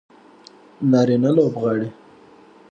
[0.91, 1.89] نارینه لوبغاړي